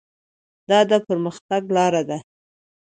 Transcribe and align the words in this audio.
دا 0.69 0.79
د 0.89 0.91
پرمختګ 1.07 1.61
لاره 1.75 2.01
ده. 2.09 2.17